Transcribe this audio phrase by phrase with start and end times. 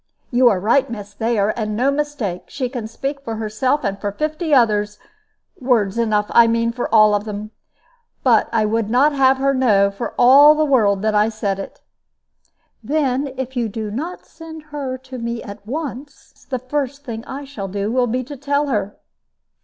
[0.31, 2.45] "You are right, miss, there, and no mistake.
[2.47, 4.97] She can speak for herself and for fifty others
[5.59, 7.51] words enough, I mean, for all of them.
[8.23, 11.81] But I would not have her know for all the world that I said it."
[12.83, 17.43] "Then if you do not send her to me at once, the first thing I
[17.45, 18.97] shall do will be to tell her."